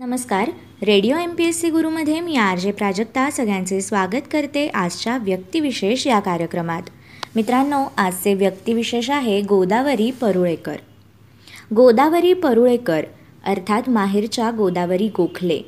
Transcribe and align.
नमस्कार. 0.00 0.50
Radio 0.82 1.16
M 1.16 1.30
P 1.34 1.44
S 1.44 1.60
C 1.60 1.70
गुरुमध्ये 1.70 2.20
मी 2.20 2.36
R 2.36 2.58
J 2.58 2.72
Prajakta 2.72 3.30
सगळ्यांचे 3.30 3.80
स्वागत 3.80 4.28
करते 4.32 4.68
आजच्या 4.68 5.16
व्यक्तिविशेष 5.18 6.06
या 6.06 6.20
कार्यक्रमात. 6.20 6.82
मित्रांनो 7.36 7.82
आजचे 7.96 8.34
व्यक्तिविशेष 8.34 9.10
आहे 9.10 9.40
गोदावरी 9.40 10.10
परुळेकर. 10.10 10.76
गोदावरी 11.74 12.32
परुळेकर 12.32 13.04
अर्थात 13.44 13.90
माहेरच्या 13.90 14.50
गोदावरी 14.50 15.08
गोखले 15.16 15.60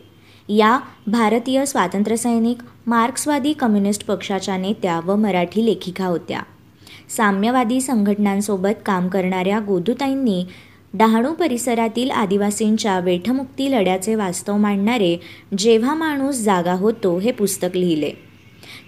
या 0.49 0.79
भारतीय 1.07 1.67
स्वातंत्र्यसैनिक 1.67 2.63
मार्क्सवादी 2.87 3.53
कम्युनिस्ट 3.53 4.07
पक्षाच्या 4.07 4.57
नेत्या 4.57 5.01
व 5.05 5.17
मराठी 5.17 5.67
लेखिका 5.67 6.07
होत्या. 6.07 6.41
साम्यवादी 7.17 7.81
संघटनांसोबत 7.81 8.83
काम 8.87 9.09
करणाऱ्या 9.09 9.61
गोदूताईंनी 9.61 10.45
डहाणू 10.95 11.33
परिसरातील 11.33 12.11
आदिवासींच्या 12.11 13.01
वेठमुक्ती 13.01 13.71
लढ्याचे 13.71 14.15
वास्तव 14.15 14.57
मांडणारे 14.57 15.21
जेव्हा 15.59 15.95
माणूस 15.95 16.37
जागा 16.37 16.73
होतो 16.73 17.19
हे 17.19 17.33
पुस्तक 17.33 17.77
लिहिले. 17.77 18.11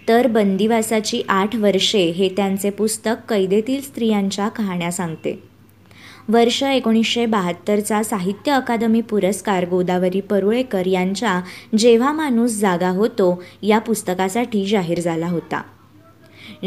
तर 0.09 0.27
बंदिवासाची 0.27 1.23
आठ 1.28 1.56
वर्षे 1.56 2.11
हे 2.11 2.28
त्यांचे 2.28 2.70
पुस्तक 2.70 3.15
कैदेतील 3.28 3.80
स्त्रियांच्या 3.80 4.48
कहाण्या 4.48 4.92
सांगते. 4.92 5.42
वर्ष 6.28 6.62
एकोणीसशे 6.62 7.27
बहात्तरचा 7.27 8.03
साहित्य 8.03 8.53
अकादमी 8.53 9.00
पुरस्कार 9.00 9.69
गोदावरी 9.69 10.20
परुळेकर 10.20 10.87
यांच्या 10.87 11.41
जेव्हा 11.78 12.12
माणूस 12.12 12.50
जागा 12.50 12.89
होतो 12.89 13.42
या 13.62 13.78
पुस्तकासाठी 13.78 14.66
जाहीर 14.66 15.00
झाला 15.00 15.28
होता. 15.28 15.62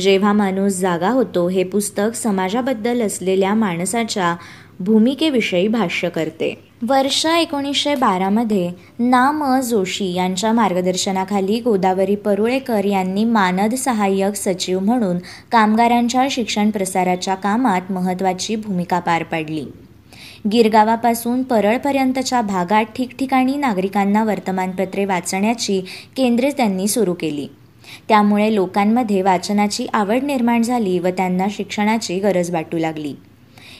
जेव्हा 0.01 0.33
माणूस 0.33 0.73
जागा 0.73 1.09
होतो 1.09 1.47
हे 1.47 1.63
पुस्तक 1.63 2.15
समाजाबद्दल 2.15 3.01
असलेल्या 3.01 3.53
माणसाच्या 3.53 4.35
भूमिकेविषयी 4.79 5.67
भाष्य 5.67 6.09
करते. 6.09 6.53
वर्ष 6.83 7.25
एकोणीसशे 7.25 7.95
बारामध्ये 7.95 8.69
ना 8.99 9.31
म 9.31 9.59
जोशी 9.61 10.13
यांच्या 10.13 10.53
मार्गदर्शनाखाली 10.53 11.59
गोदावरी 11.59 12.15
परुळेकर 12.15 12.85
यांनी 12.85 13.23
मानद 13.23 13.73
सहाय्यक 13.73 14.35
सचिव 14.35 14.79
म्हणून 14.79 15.17
कामगारांच्या 15.51 16.27
शिक्षण 16.31 16.69
प्रसाराच्या 16.69 17.35
कामात 17.35 17.91
महत्त्वाची 17.91 18.55
भूमिका 18.55 18.99
पार 18.99 19.23
पाडली. 19.23 19.65
गिरगावापासून 20.51 21.43
परळपर्यंतच्या 21.43 22.41
भागात 22.41 22.83
ठिकठिकाणी 22.83 23.55
नागरिकांना 23.57 24.23
वर्तमानपत्रे 24.23 25.05
वाचण्याची 25.05 25.81
केंद्रे 26.17 26.49
त्यांनी 26.51 26.87
सुरू 26.87 27.13
केली. 27.13 27.47
त्यामुळे 28.09 28.55
लोकांमध्ये 28.55 29.21
वाचनाची 29.21 29.87
आवड 29.93 30.23
निर्माण 30.23 30.61
झाली 30.61 30.99
व 30.99 31.07
त्यांना 31.07 31.47
शिक्षणाची 31.51 32.19
गरज 32.19 32.51
वाटू 32.51 32.77
लागली. 32.77 33.13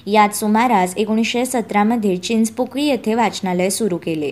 यात 0.08 0.30
सुमारास 0.30 0.94
एकोणीसशे 0.98 1.46
सतरामध्ये 1.46 2.18
चिंचपोकळी 2.18 2.84
येथे 2.84 3.14
वाचनालय 3.16 3.70
सुरू 3.70 3.98
केले. 3.98 4.32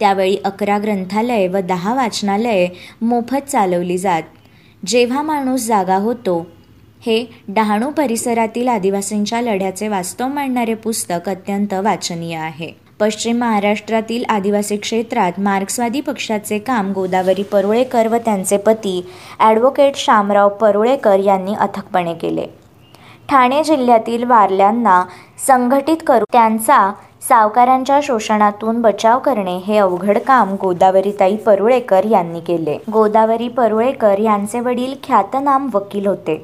त्यावेळी 0.00 0.36
अकरा 0.44 0.78
ग्रंथालय 0.78 1.46
व 1.48 1.58
दहा 1.58 1.94
वाचनालये 1.94 2.68
मोफत 3.02 3.48
चालवली 3.48 3.98
जात. 3.98 4.22
जेव्हा 4.86 5.22
माणूस 5.22 5.66
जागा 5.66 5.96
होतो 5.96 6.46
हे 7.06 7.24
डहाणू 7.48 7.90
परिसरातील 7.90 8.68
आदिवासींच्या 8.68 9.40
लढ्याचे 9.40 9.88
वास्तव 9.88 10.28
मांडणारे 10.28 10.74
पुस्तक 10.74 11.28
अत्यंत 11.28 11.74
वाचनीय 11.74 12.36
आहे. 12.36 12.70
पश्चिम 13.00 13.38
महाराष्ट्रातील 13.38 14.24
आदिवासी 14.28 14.76
क्षेत्रात 14.76 15.40
मार्क्सवादी 15.40 16.00
पक्षाचे 16.00 16.58
काम 16.58 16.92
गोदावरी 16.92 17.42
परुळेकर 17.42 18.08
व 18.08 18.16
त्यांचे 18.16 18.56
पती 18.56 19.06
ॲडव्होकेट 19.38 19.96
शामराव 19.96 20.48
परुळेकर 20.48 21.18
यांनी 21.18 21.54
अथकपणे 21.54 22.14
केले. 22.14 22.46
ठाणे 23.30 23.62
जिल्ह्यातील 23.64 24.22
वारल्यांना 24.24 25.02
संघटित 25.46 25.96
करून 26.06 26.24
त्यांचा 26.32 26.78
सावकारांच्या 27.28 27.98
शोषणातून 28.02 28.80
बचाव 28.82 29.18
करणे 29.18 29.56
हे 29.56 29.76
अवघड 29.78 30.18
काम 30.18 30.54
गोदावरीताई 30.60 31.36
परुळेकर 31.36 32.04
यांनी 32.04 32.40
केले. 32.40 32.76
गोदावरी 32.92 33.48
परुळेकर 33.48 34.18
यांचे 34.18 34.60
वडील 34.60 34.94
ख्यातनाम 35.04 35.68
वकील 35.74 36.06
होते. 36.06 36.36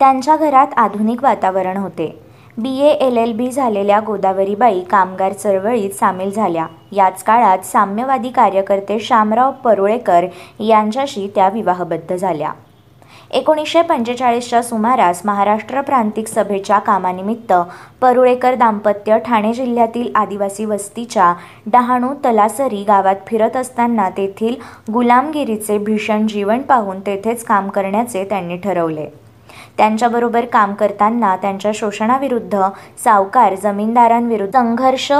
त्यांच्या 0.00 0.36
घरात 0.36 0.78
आधुनिक 0.78 1.22
वातावरण 1.24 1.76
होते. 1.76 2.10
बी 2.58 2.76
ए 2.80 2.90
एल 3.06 3.16
एल 3.16 3.32
बी 3.32 3.50
झालेल्या 3.50 4.00
गोदावरीबाई 4.00 4.80
कामगार 4.80 5.32
चळवळीत 5.32 5.90
सामील 5.90 6.30
झाल्या. 6.30 6.66
याच 6.92 7.22
काळात 7.22 7.64
साम्यवादी 7.64 8.28
कार्यकर्ते 8.28 8.98
शामराव 9.00 9.50
परुळेकर 9.64 10.26
यांच्याशी 10.60 11.28
त्या 11.34 11.48
विवाहबद्ध 11.48 12.16
झाल्या. 12.16 12.52
एकोणीसशे 13.30 13.82
पंचेचाळीसच्या 13.82 14.62
सुमारास 14.62 15.20
महाराष्ट्र 15.24 15.80
प्रांतिक 15.80 16.28
सभेच्या 16.28 16.78
कामानिमित्त 16.78 17.52
परुळेकर 18.00 18.54
दाम्पत्य 18.54 19.18
ठाणे 19.18 19.52
जिल्ह्यातील 19.52 20.10
आदिवासी 20.14 20.64
वस्तीच्या 20.64 21.32
डहाणू 21.66 22.12
तलासरी 22.24 22.82
गावात 22.84 23.16
फिरत 23.26 23.56
असताना 23.56 24.08
तेथील 24.10 24.54
गुलामगिरीचे 24.92 25.78
भीषण 25.78 26.26
जीवन 26.26 26.62
पाहून 26.62 27.00
तेथेच 27.00 27.44
काम 27.44 27.68
करण्याचे 27.68 28.24
त्यांनी 28.24 28.56
ठरवले. 28.56 29.06
त्यांच्याबरोबर 29.76 30.44
काम 30.44 30.74
करताना 30.74 31.34
त्यांच्या 31.36 31.70
शोषणाविरुद्ध 31.74 32.62
सावकार 33.04 33.54
जमीनदारांविरुद्ध 33.54 34.54
संघर्ष 34.56 35.10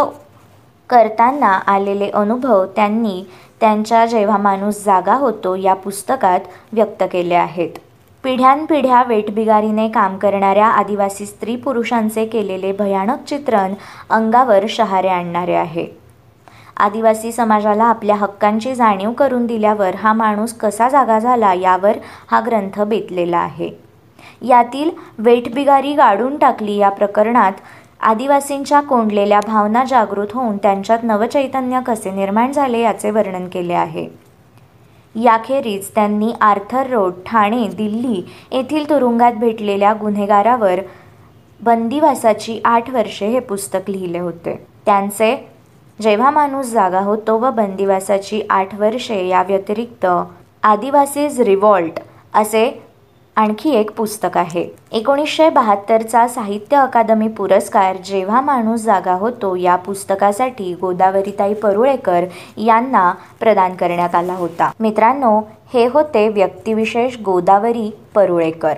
करताना 0.90 1.50
आलेले 1.66 2.08
अनुभव 2.10 2.64
त्यांनी 2.66 3.22
त्यांच्या 3.60 4.04
जेव्हा 4.06 4.36
माणूस 4.36 4.84
जागा 4.84 5.14
होतो 5.14 5.54
या 5.54 5.74
पुस्तकात 5.74 6.40
व्यक्त 6.72 7.02
केले 7.12 7.34
आहेत. 7.34 7.70
पिढ्यानपिढ्या 8.26 9.02
वेठबिगारीने 9.02 9.88
काम 9.88 10.16
करणाऱ्या 10.18 10.66
आदिवासी 10.66 11.26
स्त्री 11.26 11.54
पुरुषांचे 11.56 12.24
केलेले 12.26 12.72
भयानक 12.72 13.22
चित्रण 13.24 13.74
अंगावर 14.10 14.64
शहारे 14.68 15.08
आणणारे 15.08 15.54
आहे. 15.54 15.86
आदिवासी 16.76 17.32
समाजाला 17.32 17.84
आपल्या 17.84 18.16
हक्कांची 18.16 18.74
जाणीव 18.74 19.12
करून 19.12 19.46
दिल्यावर 19.46 19.94
हा 19.94 20.12
माणूस 20.12 20.54
कसा 20.54 20.88
जागा 20.88 21.18
झाला 21.18 21.52
यावर 21.54 21.98
हा 22.30 22.40
ग्रंथ 22.40 22.80
बेतलेला 22.80 23.38
आहे. 23.38 23.70
यातील 24.42 24.90
वेठबिगारी 25.18 25.94
गाडून 25.94 26.36
टाकली 26.36 26.76
या 26.76 26.90
प्रकरणात 26.90 27.52
आदिवासींच्या 28.00 28.80
कोंडलेल्या 28.80 29.40
भावना 29.46 29.84
जागृत 29.84 30.34
होऊन 30.34 30.56
त्यांच्यात 30.56 30.98
नवचैतन्य 31.02 31.80
कसे 31.86 32.10
निर्माण 32.10 32.52
झाले 32.52 32.80
याचे 32.80 33.10
वर्णन 33.10 33.48
केले 33.48 33.74
आहे. 33.74 34.25
याखेरीज 35.22 35.88
त्यांनी 35.94 36.32
आर्थर 36.40 36.90
रोड 36.90 37.12
ठाणे 37.26 37.66
दिल्ली 37.68 38.22
येथील 38.52 38.88
तुरुंगात 38.90 39.32
भेटलेल्या 39.32 39.92
गुन्हेगारावर 39.92 40.80
बंदिवासाची 41.60 42.60
आठ 42.64 42.90
वर्षे 42.90 43.26
हे 43.26 43.40
पुस्तक 43.40 43.90
लिहिले 43.90 44.18
होते. 44.18 44.66
त्यांचे 44.86 45.34
जेव्हा 46.02 46.30
माणूस 46.30 46.66
जागा 46.66 47.00
होतो 47.00 47.38
व 47.38 47.50
बंदिवासाची 47.50 48.40
आठ 48.50 48.74
वर्षे 48.74 49.26
या 49.26 49.42
व्यतिरिक्त 49.42 50.06
आदिवासीज 50.62 51.40
रिवॉल्ट 51.40 52.00
असे 52.34 52.85
आणखी 53.36 53.70
एक 53.70 53.90
पुस्तक 53.90 54.36
आहे. 54.36 54.64
एकोणीसशे 54.92 55.48
बहात्तरचा 55.50 56.28
साहित्य 56.28 56.76
अकादमी 56.76 57.28
पुरस्कार 57.28 57.96
जेव्हा 57.96 58.40
माणूस 58.40 58.80
जागा 58.80 59.12
होतो 59.12 59.54
या 59.56 59.76
पुस्तकासाठी 59.76 60.74
गोदावरीताई 60.74 61.54
परुळेकर 61.54 62.24
यांना 62.56 63.12
प्रदान 63.40 63.74
करण्यात 63.74 64.14
आला 64.14 64.34
होता. 64.34 64.70
मित्रांनो 64.80 65.40
हे 65.74 65.86
होते 65.86 66.28
व्यक्तिविशेष 66.28 67.16
गोदावरी 67.24 67.90
परुळेकर. 68.14 68.74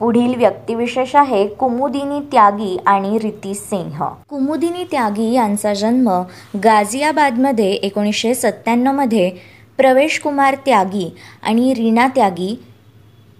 पुढील 0.00 0.34
व्यक्तिविशेष 0.36 1.16
आहे 1.16 1.46
कुमुदिनी 1.46 2.20
त्यागी 2.20 2.76
आणि 2.86 3.18
रिती 3.18 3.54
सिंह. 3.54 4.04
कुमुदिनी 4.28 4.84
त्यागी 4.84 5.32
यांचा 5.32 5.74
जन्म 5.74 6.22
गाझियाबादमध्ये 6.64 7.72
एकोणीसशे 7.72 8.34
सत्त्याण्णवमध्ये. 8.34 9.30
प्रवेश 9.76 10.18
कुमार 10.18 10.54
त्यागी 10.66 11.14
आणि 11.42 11.74
रीना 11.74 12.06
त्यागी 12.08 12.60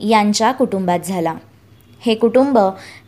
यांच्या 0.01 0.53
कुटुंबात 0.53 0.99
झाला. 1.05 1.35
हे 2.07 2.15
कुटुंब 2.15 2.59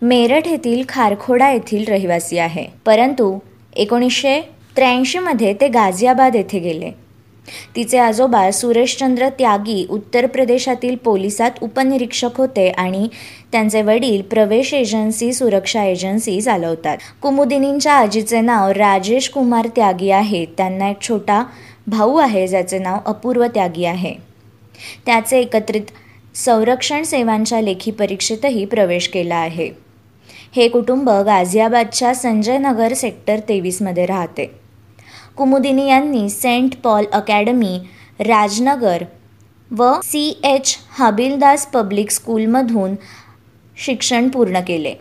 मेरठ 0.02 0.48
येथील 0.48 0.82
खारखोडा 0.88 1.50
येथील 1.50 1.84
रहिवासी 1.88 2.38
आहे. 2.38 2.66
परंतु 2.86 3.38
एकोणीसशे 3.76 4.40
त्र्याऐंशीमध्ये 4.76 5.54
ते 5.54 5.68
गाझियाबाद 5.68 6.36
येथे 6.36 6.58
गेले. 6.58 6.90
तिचे 7.76 7.98
आजोबा 7.98 8.50
सुरेशचंद्र 8.50 9.28
त्यागी 9.28 9.86
उत्तर 9.90 10.26
प्रदेशातील 10.26 10.96
पोलिसात 10.96 11.50
उपनिरीक्षक 11.60 12.36
होते 12.36 12.68
आणि 12.68 13.08
त्यांचे 13.52 13.82
वडील 13.82 14.22
प्रवेश 14.22 14.74
एजन्सी 14.74 15.32
सुरक्षा 15.32 15.84
एजन्सी 15.84 16.40
चालवतात. 16.40 16.98
कुमुदिनींच्या 17.22 17.92
आजीचे 17.92 18.40
नाव 18.40 18.70
राजेश 18.70 19.28
कुमार 19.28 19.68
त्यागी 19.76 20.10
आहे. 20.10 20.44
त्यांना 20.44 20.88
एक 20.88 21.00
छोटा 21.00 21.44
भाऊ 21.86 22.16
आहे 22.16 22.48
ज्याचे 22.48 22.78
नाव 22.78 22.98
अपूर्व 23.06 23.46
त्यागी 23.46 23.84
आहे. 23.84 24.14
त्याचे 25.06 25.40
एकत्रित 25.40 25.82
संरक्षण 26.34 27.02
सेवांच्या 27.02 27.60
लेखी 27.60 27.90
परीक्षेतही 27.90 28.64
प्रवेश 28.64 29.08
केला 29.08 29.36
आहे. 29.36 29.70
हे 30.56 30.68
कुटुंब 30.68 31.10
गाझियाबादच्या 31.10 32.14
संजय 32.14 32.58
नगर 32.58 32.92
सेक्टर 32.94 33.40
तेवीसमध्ये 33.48 34.06
राहते. 34.06 34.50
कुमुदिनी 35.36 35.88
यांनी 35.88 36.28
सेंट 36.30 36.74
पॉल 36.84 37.04
अकॅडमी 37.12 37.78
राजनगर 38.20 39.02
व 39.70 39.92
सी 40.04 40.40
एच 40.44 40.76
हाबिलदास 40.98 41.66
पब्लिक 41.66 42.10
स्कूलमधून 42.10 42.94
शिक्षण 43.76 44.28
पूर्ण 44.28 44.60
केले. 44.60 44.94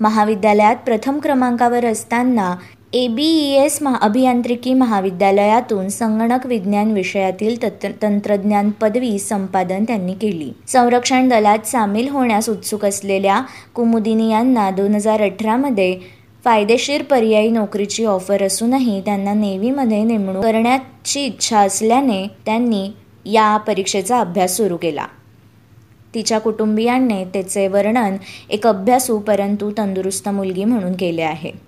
महाविद्यालयात 0.00 0.76
प्रथम 0.76 1.18
क्रमांकावर 1.18 1.84
असताना 1.84 2.54
ए 2.94 3.06
बी 3.08 3.24
ई 3.26 3.54
एस 3.54 3.78
महा 3.82 3.96
अभियांत्रिकी 3.96 4.72
महाविद्यालयातून 4.74 5.88
संगणक 5.88 6.44
विज्ञान 6.46 6.92
विषयातील 6.92 7.56
तत्र 7.62 7.90
तंत्रज्ञान 8.02 8.70
पदवी 8.70 9.18
संपादन 9.18 9.84
त्यांनी 9.84 10.12
केली. 10.14 10.50
संरक्षण 10.68 11.28
दलात 11.28 11.66
सामील 11.66 12.08
होण्यास 12.08 12.48
उत्सुक 12.48 12.84
असलेल्या 12.84 13.40
कुमुदिनी 13.74 14.30
यांना 14.30 14.70
दोन 14.70 14.94
हजार 14.94 15.22
अठरामध्ये 15.22 15.98
फायदेशीर 16.44 17.02
पर्यायी 17.02 17.50
नोकरीची 17.50 18.04
ऑफर 18.04 18.42
असूनही 18.42 19.00
त्यांना 19.00 19.34
नेव्हीमध्ये 19.34 20.02
नेमणूक 20.04 20.42
करण्याची 20.42 21.24
इच्छा 21.26 21.58
असल्याने 21.58 22.26
त्यांनी 22.46 22.86
या 23.26 23.56
परीक्षेचा 23.56 24.20
अभ्यास 24.20 24.56
सुरू 24.56 24.76
केला. 24.76 25.06
तिच्या 26.14 26.40
कुटुंबियांनी 26.40 27.24
त्याचे 27.24 27.68
वर्णन 27.68 28.16
एक 28.50 28.66
अभ्यासू 28.66 29.18
परंतु 29.18 29.72
तंदुरुस्त 29.78 30.28
मुलगी 30.28 30.64
म्हणून 30.64 30.92
केले 30.92 31.22
आहे. 31.22 31.63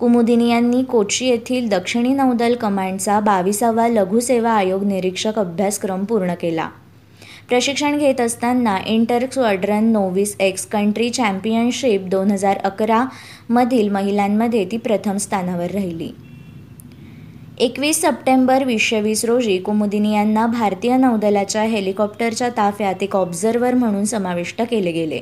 कुमुदिनी 0.00 0.48
यांनी 0.48 0.82
कोची 0.82 1.26
येथील 1.26 1.68
दक्षिणी 1.68 2.12
नौदल 2.14 2.54
कमांडचा 2.54 3.18
बावीसावा 3.20 3.88
लघुसेवा 3.88 4.50
आयोग 4.50 4.84
निरीक्षक 4.84 5.38
अभ्यासक्रम 5.38 6.04
पूर्ण 6.04 6.34
केला. 6.34 6.68
प्रशिक्षण 7.48 7.98
घेत 7.98 8.20
असताना 8.20 8.78
inter 8.86 9.26
squadron 9.26 9.92
novice 9.92 10.34
X 10.40 10.66
country 10.66 11.10
championship 11.10 12.08
दोन 12.08 12.30
हजार 12.30 12.58
अकरामधील 12.64 13.88
महिलांमध्ये 13.88 14.64
ती 14.72 14.76
प्रथम 14.76 15.16
स्थानावर 15.16 15.70
राहिली. 15.70 16.10
एकवीस 17.58 18.00
सप्टेंबर 18.02 18.64
वीसशे 18.64 19.00
वीस 19.00 19.24
रोजी 19.24 19.58
कुमुदिनी 19.58 20.14
यांना 20.14 20.46
भारतीय 20.46 20.96
नौदलाच्या 20.96 21.62
हेलिकॉप्टरच्या 21.62 22.48
ताफ्यात 22.56 23.02
एक 23.02 23.16
ऑब्झर्व्हर 23.16 23.74
म्हणून 23.74 24.04
समाविष्ट 24.04 24.62
केले 24.62 24.92
गेले. 24.92 25.20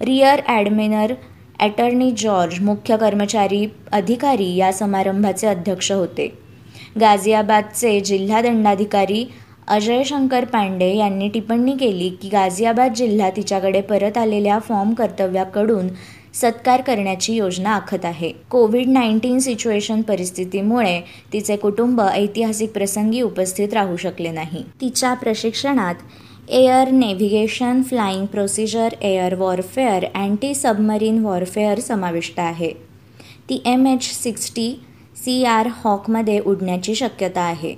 रिअर 0.00 0.40
ॲडमिनर 0.46 1.12
ॲटर्नी 1.60 2.10
जॉर्ज 2.10 2.60
मुख्य 2.60 2.96
कर्मचारी 2.96 3.66
अधिकारी 3.92 4.54
या 4.56 4.72
समारंभाचे 4.72 5.46
अध्यक्ष 5.46 5.92
होते. 5.92 6.26
गाझियाबादचे 7.00 8.00
जिल्हा 8.00 8.40
दंडाधिकारी 8.40 9.24
अजय 9.68 10.02
शंकर 10.04 10.44
पांडे 10.44 10.94
यांनी 10.96 11.28
टिप्पणी 11.28 11.76
केली 11.76 12.08
की 12.22 12.28
गाझियाबाद 12.28 12.94
जिल्हा 12.94 13.30
तिच्याकडे 13.30 13.80
परत 13.80 14.18
आलेल्या 14.18 14.58
फॉर्म 14.58 14.94
कर्तव्याकडून 14.94 15.88
सत्कार 16.34 16.80
करण्याची 16.80 17.34
योजना 17.34 17.70
आखत 17.70 18.04
आहे. 18.04 18.32
कोविड 18.50 18.88
नाईन्टीन 18.88 19.38
सिच्युएशन 19.38 20.02
परिस्थितीमुळे 20.02 21.00
तिचे 21.32 21.56
कुटुंब 21.56 22.00
ऐतिहासिक 22.00 22.72
प्रसंगी 22.72 23.20
उपस्थित 23.20 23.74
राहू 23.74 23.96
शकले 23.96 24.30
नाही. 24.30 24.62
तिच्या 24.80 25.14
प्रशिक्षणात 25.14 25.94
air 26.50 26.90
navigation 26.90 27.82
flying 27.82 28.26
procedure 28.26 28.88
air 29.02 29.34
warfare 29.34 30.04
anti 30.14 30.54
submarine 30.54 31.24
warfare 31.24 31.80
समाविष्ट 31.80 32.40
आहे. 32.40 32.70
ती 33.48 33.62
M 33.66 33.86
H 33.86 34.02
sixty 34.02 34.80
C 35.16 35.44
R 35.44 35.68
हॉकमध्ये 35.70 36.38
उडण्याची 36.38 36.94
शक्यता 36.94 37.40
आहे. 37.40 37.74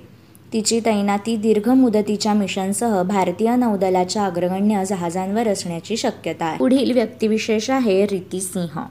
तिची 0.53 0.79
तैनाती 0.79 1.35
दीर्घ 1.35 1.69
मुदतीच्या 1.69 2.33
मिशनसह 2.33 3.03
भारतीय 3.03 3.55
नौदलाच्या 3.55 4.25
अग्रगण्य 4.25 4.85
जहाजांवर 4.85 5.47
असण्याची 5.47 5.97
शक्यता 5.97 6.45
आहे. 6.45 6.57
पुढील 6.57 6.91
व्यक्तिविशेष 6.91 7.69
आहे 7.69 8.05
रिती 8.05 8.41
सिंह. 8.41 8.81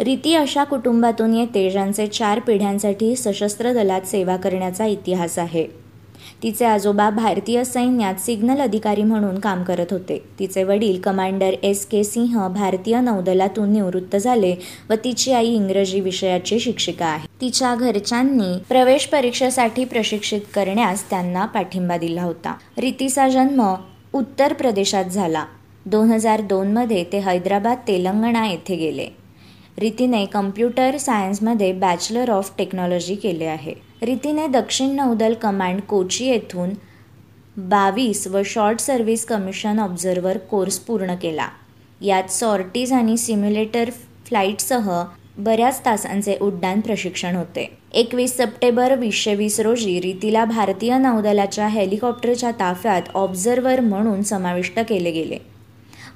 रिती 0.00 0.34
अशा 0.34 0.64
कुटुंबातून 0.64 1.34
येते 1.34 1.70
ज्यांचे 1.70 2.06
चार 2.06 2.40
पिढ्यांसाठी 2.40 3.16
सशस्त्र 3.16 3.72
दलात 3.72 4.00
सेवा 4.00 4.36
करण्याचा 4.36 4.86
इतिहास 4.86 5.38
आहे. 5.38 5.87
तिचे 6.42 6.64
आजोबा 6.64 7.10
भारतीय 7.10 7.64
सैन्यात 7.64 8.14
सिग्नल 8.14 8.60
अधिकारी 8.60 9.02
म्हणून 9.02 9.38
काम 9.38 9.62
करत 9.62 9.86
होते. 9.90 10.22
तिचे 10.38 10.62
वडील 10.62 11.00
कमांडर 11.00 11.54
एस 11.62 11.86
के 11.86 12.04
सिंह 12.04 12.48
भारतीय 12.48 13.00
नौदलातून 13.00 13.72
निवृत्त 13.72 14.16
झाले 14.16 14.54
व 14.90 14.94
तिची 15.04 15.32
आई 15.32 15.48
इंग्रजी 15.48 16.00
विषयाची 16.00 16.60
शिक्षिका 16.60 17.06
आहे. 17.06 17.26
तिच्या 17.40 17.74
घरच्यांनी 17.74 18.58
प्रवेश 18.68 19.06
परीक्षेसाठी 19.06 19.84
प्रशिक्षित 19.84 20.40
करण्यास 20.54 21.10
त्यांना 21.10 21.46
पाठिंबा 21.46 21.96
दिला 21.96 22.22
होता. 22.22 22.54
रितीचा 22.78 23.28
जन्म 23.28 23.74
उत्तर 24.12 24.52
प्रदेशात 24.52 25.04
झाला. 25.04 25.44
दोन 25.86 26.12
हजार 26.12 26.40
दोनमध्ये 26.40 27.04
ते 27.04 27.18
हैदराबाद 27.18 27.78
तेलंगणा 27.88 28.46
येथे 28.46 28.76
गेले. 28.76 29.08
रितीने 29.78 30.24
कम्प्युटर 30.24 30.96
सायन्समध्ये 30.96 31.72
बॅचलर 31.72 32.30
ऑफ 32.30 32.52
टेक्नॉलॉजी 32.58 33.14
केले 33.14 33.44
आहे. 33.44 33.87
रितीने 34.02 34.46
दक्षिण 34.46 34.94
नौदल 34.96 35.32
कमांड 35.34 35.80
कोची 35.88 36.26
येथून 36.26 36.70
बावीस 37.68 38.26
व 38.26 38.40
short 38.44 38.80
service 38.80 39.24
commission 39.26 39.78
observer 39.78 40.38
course 40.50 40.78
पूर्ण 40.78 41.14
केला. 41.22 41.48
यात 42.00 42.30
सॉर्टीज 42.30 42.92
आणि 42.92 43.16
सिम्युलेटर 43.16 43.90
फ्लाईटसह 44.26 44.90
बऱ्याच 45.38 45.84
तासांचे 45.84 46.36
उड्डाण 46.40 46.80
प्रशिक्षण 46.80 47.36
होते. 47.36 47.68
एकवीस 47.92 48.36
सप्टेंबर 48.36 48.94
वीसशे 48.98 49.34
वीस 49.34 49.60
रोजी 49.60 50.00
रितीला 50.00 50.44
भारतीय 50.44 50.96
नौदलाच्या 50.98 51.68
हेलिकॉप्टरच्या 51.68 52.50
ताफ्यात 52.60 53.02
ऑब्झर्व्हर 53.14 53.80
म्हणून 53.80 54.22
समाविष्ट 54.22 54.78
केले 54.78 55.10
गेले. 55.10 55.38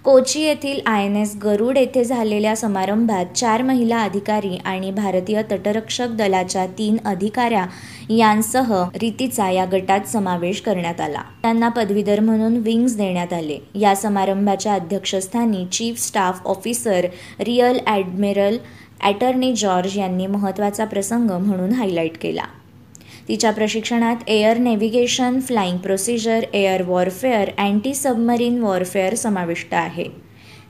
कोची 0.04 0.40
येथील 0.40 0.78
आय 0.86 1.04
एन 1.06 1.16
एस 1.16 1.34
गरुड 1.42 1.76
येथे 1.78 2.02
झालेल्या 2.04 2.54
समारंभात 2.56 3.26
चार 3.36 3.62
महिला 3.62 3.98
अधिकारी 4.02 4.56
आणि 4.64 4.90
भारतीय 4.90 5.40
तटरक्षक 5.50 6.14
दलाच्या 6.18 6.66
तीन 6.78 6.96
अधिकाऱ्या 7.04 7.64
यांसह 8.10 8.72
रीतीचा 8.94 9.48
या 9.50 9.64
गटात 9.72 10.08
समावेश 10.08 10.60
करण्यात 10.60 11.00
आला. 11.00 11.22
त्यांना 11.42 11.68
पदवीधर 11.68 12.20
म्हणून 12.20 12.56
विंग्स 12.56 12.96
देण्यात 12.96 13.32
आले. 13.32 13.58
या 13.74 13.94
समारंभाच्या 13.96 14.74
अध्यक्षस्थानी 14.74 15.64
chief 15.72 16.00
staff 16.00 16.46
officer 16.46 17.06
rear 17.40 17.78
admiral 17.86 18.56
attorney 19.02 19.52
George 19.56 19.96
यांनी 19.98 20.26
महत्त्वाचा 20.26 20.84
प्रसंग 20.84 21.30
म्हणून 21.30 21.72
हायलाईट 21.72 22.18
केला. 22.22 22.44
तिच्या 23.28 23.50
प्रशिक्षणात 23.50 24.16
air 24.26 24.58
navigation 24.58 25.40
flying 25.40 25.78
procedure 25.78 26.44
air 26.52 26.82
warfare 26.82 27.50
anti 27.58 27.94
submarine 27.94 28.58
warfare 28.62 29.14
समाविष्ट 29.14 29.74
आहे. 29.74 30.04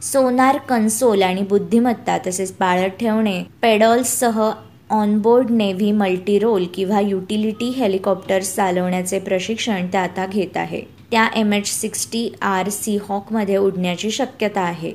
सोनार 0.02 0.56
कन्सोल 0.56 1.22
आणि 1.22 1.42
बुद्धिमत्ता 1.42 2.18
तसेच 2.26 2.52
पाळत 2.52 2.90
ठेवणे 3.00 3.42
पेडॉल्ससह 3.62 4.50
ऑनबोर्ड 4.90 5.50
नेव्ही 5.50 5.92
मल्टीरोल 5.92 6.64
किंवा 6.74 7.00
युटिलिटी 7.00 7.68
हेलिकॉप्टर्स 7.68 8.54
चालवण्याचे 8.54 9.18
प्रशिक्षण 9.18 9.86
त्या 9.86 10.00
आता 10.00 10.26
घेत 10.26 10.56
आहे. 10.56 10.82
त्या 11.10 11.28
M 11.36 11.52
H 11.52 11.66
sixty 11.80 12.28
R 12.42 12.68
C 12.68 12.98
हॉकमध्ये 13.08 13.56
उडण्याची 13.56 14.10
शक्यता 14.10 14.60
आहे. 14.60 14.92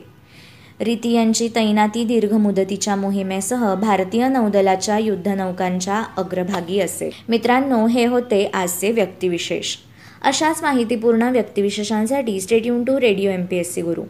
रीती 0.80 1.12
यांची 1.12 1.48
तैनाती 1.56 2.04
दीर्घ 2.06 2.34
मुदतीच्या 2.34 2.96
मोहिमेसह 2.96 3.74
भारतीय 3.76 4.28
नौदलाच्या 4.28 4.98
युद्धनौकांच्या 4.98 6.04
अग्रभागी 6.18 6.80
असेल. 6.80 7.12
मित्रांनो 7.30 7.86
हे 7.88 8.06
होते 8.06 8.44
आजचे 8.54 8.92
व्यक्तिविशेष. 8.92 9.76
अशाच 10.22 10.62
माहितीपूर्ण 10.62 11.30
व्यक्तिविशेषांसाठी 11.32 12.40
stay tuned 12.42 12.84
to 12.84 13.00
radio 13.00 13.32
M 13.32 13.46
P 13.46 13.58
S 13.58 13.74
C 13.74 13.82
Guru. 13.82 14.04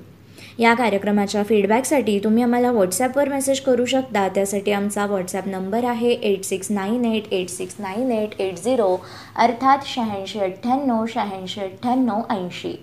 या 0.60 0.74
कार्यक्रमाच्या 0.74 1.44
फीडबॅकसाठी 1.44 2.18
तुम्ही 2.24 2.44
आम्हाला 2.44 2.72
व्हॉट्सॲपवर 2.72 3.30
मेसेज 3.30 3.60
करू 3.60 3.86
शकता. 3.86 4.28
त्यासाठी 4.28 4.72
आमचा 4.72 5.06
व्हॉट्सॲप 5.06 5.48
नंबर 5.48 5.86
आहे 5.86 6.12
eight 6.12 6.44
six 6.46 6.72
nine 6.72 7.06
eight 7.06 7.34
eight 7.34 7.50
six 7.50 7.76
nine 7.80 8.12
eight 8.12 8.40
eight 8.42 8.60
zero 8.64 8.96
अर्थात 9.38 9.86
शहाऐंशी 9.86 10.40
अठ्ठ्याण्णव 10.40 11.06
शहाऐंशी 11.14 11.62
अठ्ठ्याण्णव 11.62 12.22
ऐंशी. 12.30 12.76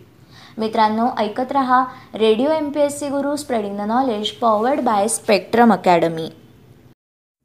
मित्रांनो 0.58 1.08
ऐकत 1.18 1.52
रहा 1.52 1.82
radio 2.14 2.50
M 2.50 2.68
P 2.70 2.80
S 2.80 2.98
C 3.00 3.08
Guru 3.08 3.34
spreading 3.36 3.76
the 3.78 3.80
knowledge 3.80 4.30
powered 4.30 4.80
by 4.80 5.08
spectrum 5.08 5.72
academy 5.72 6.28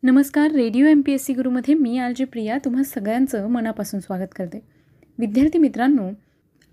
नमस्कार 0.04 0.52
radio 0.52 0.88
M 0.88 1.02
P 1.02 1.14
S 1.14 1.26
C 1.26 1.34
गुरुमध्ये 1.34 1.74
मी 1.74 1.98
आलजी 1.98 2.24
प्रिया 2.24 2.58
तुम्हा 2.66 2.84
सगळ्यांचं 2.84 3.48
मनापासून 3.48 4.00
स्वागत 4.00 4.34
करते. 4.36 4.60
विद्यार्थी 5.20 5.60
मित्रांनो 5.60 6.10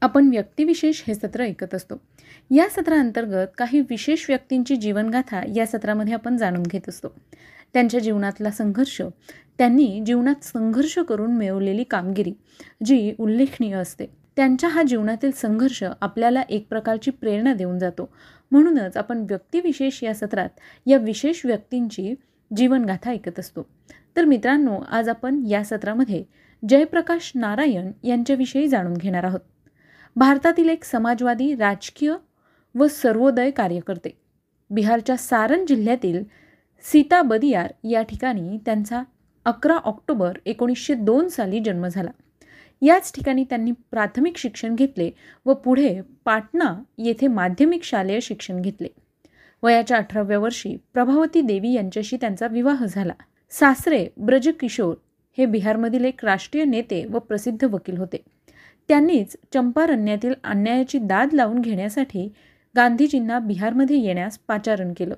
आपण 0.02 0.28
व्यक्तिविशेष 0.28 1.02
हे 1.07 1.14
सत्र 1.14 1.43
ऐकत 1.43 1.75
असतो. 1.75 1.95
या 2.50 2.69
सत्राअंतर्गत 2.69 3.47
काही 3.59 3.81
विशेष 3.81 4.25
व्यक्तींची 4.28 4.76
जीवनगाथा 4.76 5.40
या 5.57 5.66
सत्रामध्ये 5.66 6.14
आपण 6.14 6.37
जाणून 6.37 6.62
घेत 6.62 6.88
असतो. 6.88 7.09
त्यांच्या 7.75 8.00
जीवनातला 8.00 8.50
संघर्ष 8.50 9.00
त्यांनी 9.59 9.88
जीवनात 10.07 10.45
संघर्ष 10.45 10.99
करून 10.99 11.37
मिळवलेली 11.37 11.85
कामगिरी 11.85 12.33
जी 12.85 13.12
उल्लेखनीय 13.19 13.75
असते. 13.75 14.07
त्यांच्या 14.37 14.69
हा 14.69 14.83
जीवनातील 14.83 15.31
संघर्ष 15.31 15.85
आपल्याला 16.00 16.40
एक 16.40 16.69
प्रकारची 16.69 17.11
प्रेरणा 17.11 17.55
देऊन 17.55 17.78
जातो. 17.78 18.14
म्हणूनच 18.50 18.97
आपण 18.97 19.19
व्यक्तिविशेष 19.19 20.05
या 20.05 20.14
सत्रात 20.14 20.49
या 20.87 20.99
विशेष 20.99 21.47
व्यक्तींची 21.47 22.14
जीवनगाथा 22.57 23.11
ऐकत 23.11 23.38
असतो. 23.38 23.66
तर 24.16 24.25
मित्रांनो 24.25 24.81
आज 24.90 25.09
आपण 25.09 25.43
या 25.49 25.64
सत्रामध्ये 25.64 26.25
जयप्रकाश 26.69 27.33
नारायण 27.35 27.93
यांच्याविषयी 28.02 28.69
जाणून 28.69 28.95
घेणार 28.95 29.25
आहोत. 29.25 29.40
भारतातील 30.16 30.69
एक 30.69 30.85
समाजवादी 30.85 31.55
राजकीय 31.55 32.14
व 32.75 32.87
सर्वोदय 32.87 33.50
कार्यकर्ते. 33.50 34.21
बिहारच्या 34.71 35.16
सारण 35.16 35.66
जिल्ह्यातील 35.66 36.25
सीता 36.93 37.23
बदियार 37.23 37.73
या 37.85 38.02
ठिकाणी 38.02 38.59
त्यांचा 38.64 39.02
अकरा 39.45 39.75
ऑक्टोबर 39.75 40.38
एकोणीसशे 40.47 40.95
दोन 40.95 41.28
साली 41.28 41.61
जन्म 41.61 41.87
झाला. 41.87 42.11
याच 42.83 43.12
ठिकाणी 43.14 43.45
त्यांनी 43.45 43.73
प्राथमिक 43.90 44.37
शिक्षण 44.37 44.75
घेतले 44.75 45.11
व 45.47 45.54
पुढे 45.54 46.00
पाटणा 46.25 46.83
येथे 46.99 47.26
माध्यमिक 47.26 47.83
शालेय 47.83 48.21
शिक्षण 48.21 48.61
घेतले. 48.61 48.88
वयाच्या 49.62 49.97
अठराव्या 49.97 50.38
वर्षी 50.38 50.76
प्रभावती 50.92 51.40
देवी 51.40 51.73
यांच्याशी 51.73 52.16
त्यांचा 52.16 52.47
विवाह 52.47 52.85
झाला. 52.85 53.12
सासरे 53.50 54.09
ब्रजकिशोर 54.16 54.95
हे 55.38 55.47
बिहारमधील 55.47 56.04
एक 56.04 56.25
राष्ट्रीय 56.25 56.64
नेते 56.64 57.04
व 57.04 57.18
प्रसिद्ध 57.18 57.64
वकील 57.64 57.97
होते. 57.97 58.16
त्यांनीच 58.88 59.37
चंपारण्यातील 59.54 60.35
अन्यायाची 60.45 60.99
दाद 60.99 61.33
लावून 61.33 61.61
घेण्यासाठी 61.61 62.33
गांधीजींना 62.76 63.38
बिहारमध्ये 63.38 63.97
येण्यास 63.97 64.38
पाचारण 64.38 64.92
केलं. 64.97 65.14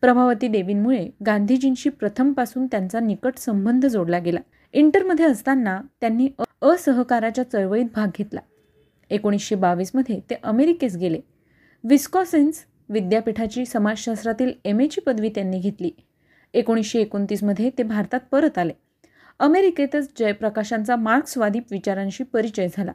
प्रभावती 0.00 0.48
देवींमुळे 0.48 1.08
गांधीजींशी 1.26 1.88
प्रथमपासून 1.88 2.66
त्यांचा 2.66 3.00
निकट 3.00 3.36
संबंध 3.36 3.86
जोडला 3.86 4.18
गेला. 4.18 4.40
इंटरमध्ये 4.76 5.24
असताना 5.24 5.80
त्यांनी 6.00 6.28
असहकाराच्या 6.62 7.50
चळवळीत 7.50 7.84
भाग 7.94 8.08
घेतला. 8.18 8.40
एकोणीसशे 9.10 9.54
बावीसमध्ये 9.54 10.20
ते 10.30 10.34
अमेरिकेस 10.42 10.96
गेले. 10.96 11.20
विस्कॉसिन्स 11.84 12.64
विद्यापीठाची 12.88 13.66
समाजशास्त्रातील 13.66 14.52
एम 14.64 14.80
एची 14.80 15.00
पदवी 15.00 15.28
त्यांनी 15.28 15.58
घेतली. 15.58 15.90
एकोणीसशे 16.54 17.00
एकोणतीसमध्ये 17.00 17.70
ते 17.78 17.82
भारतात 17.82 18.20
परत 18.30 18.58
आले. 18.58 18.72
अमेरिकेतच 19.38 20.10
जयप्रकाशांचा 20.18 20.96
मार्क्सवादी 20.96 21.58
विचारांशी 21.70 22.24
परिचय 22.24 22.68
झाला. 22.76 22.92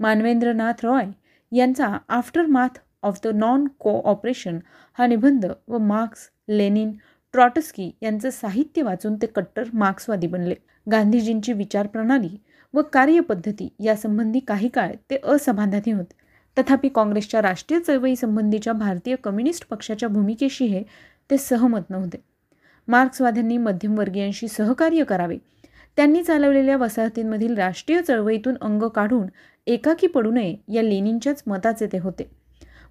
मानवेंद्रनाथ 0.00 0.84
रॉय 0.84 1.04
यांचा 1.52 1.98
aftermath 2.46 2.78
of 3.02 3.20
the 3.24 3.26
non 3.26 3.68
cooperation 3.78 4.58
हा 4.92 5.06
निबंध 5.06 5.46
व 5.68 5.78
मार्क्स 5.78 6.30
लेनिन 6.48 6.92
ट्रॉटस्की 7.32 7.90
यांचं 8.02 8.30
साहित्य 8.30 8.82
वाचून 8.82 9.16
ते 9.16 9.26
कट्टर 9.26 9.64
मार्क्सवादी 9.72 10.26
बनले. 10.26 10.54
गांधीजींची 10.90 11.52
विचारप्रणाली 11.52 12.36
व 12.74 12.82
कार्यपद्धती 12.82 13.68
यासंबंधी 13.80 14.38
काही 14.38 14.68
काळ 14.68 14.92
ते 15.10 15.16
असमाधानी 15.24 15.92
होते. 15.92 16.14
तथापि 16.56 16.88
काँग्रेसच्या 16.88 17.42
राष्ट्रीय 17.42 17.80
चळवळीसंबंधीच्या 17.80 18.72
भारतीय 18.72 19.16
कम्युनिस्ट 19.16 19.66
पक्षाच्या 19.68 20.08
भूमिकेशी 20.08 20.66
हे 20.66 20.82
ते 21.30 21.38
सहमत 21.38 21.90
नव्हते. 21.90 22.18
मार्क्सवाद्यांनी 22.88 23.56
मध्यमवर्गीयांशी 23.56 24.48
सहकार्य 24.48 25.04
करावे. 25.04 25.36
त्यांनी 25.96 26.22
चालवलेल्या 26.22 26.76
वसाहतींमधील 26.76 27.54
राष्ट्रीय 27.54 28.00
चळवळीतून 28.02 28.54
अंग 28.60 28.82
काढून 28.82 29.26
एकाकी 29.66 30.06
पडू 30.06 30.30
नये 30.30 30.56
या 30.68 30.82
लेनिनच्याच 30.82 31.42
मताचे 31.46 31.86
ते 31.86 31.98
होते. 31.98 32.30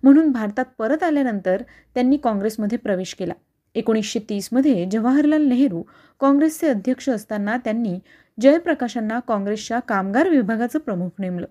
म्हणून 0.03 0.31
भारतात 0.31 0.65
परत 0.77 1.03
आल्यानंतर 1.03 1.61
त्यांनी 1.93 2.17
काँग्रेसमध्ये 2.17 2.77
प्रवेश 2.77 3.13
केला. 3.13 3.33
एकोणीसशे 3.75 4.19
तीसमध्ये 4.19 4.85
जवाहरलाल 4.91 5.41
नेहरू 5.41 5.83
काँग्रेसचे 6.19 6.67
अध्यक्ष 6.67 7.09
असताना 7.09 7.57
त्यांनी 7.57 7.99
जयप्रकाशांना 8.41 9.19
काँग्रेसच्या 9.19 9.79
कामगार 9.79 10.29
विभागाचं 10.29 10.79
प्रमुख 10.79 11.09
नेमलं. 11.19 11.45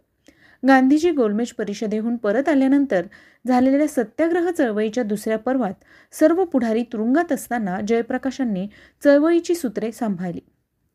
गांधीजी 0.68 1.10
गोलमेज 1.10 1.52
परिषदेहून 1.52 2.16
परत 2.16 2.48
आल्यानंतर 2.48 3.06
झालेल्या 3.46 3.88
सत्याग्रह 3.88 4.50
चळवळीच्या 4.50 5.04
दुसऱ्या 5.04 5.38
पर्वात 5.38 5.74
सर्व 6.12 6.44
पुढारी 6.44 6.82
तुरुंगात 6.82 7.32
असताना 7.32 7.78
जयप्रकाशांनी 7.88 8.66
चळवळीची 9.04 9.54
सूत्रे 9.54 9.92
सांभाळली. 9.92 10.40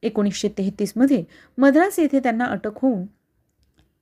एकोणीसशे 0.04 0.50
तेहतीसमध्ये 0.58 1.24
मद्रास 1.58 2.00
येथे 2.00 2.20
त्यांना 2.20 2.46
अटक 2.46 2.72
होऊन 2.76 3.04